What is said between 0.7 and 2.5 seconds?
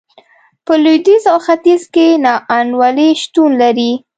لوېدیځ او ختیځ کې نا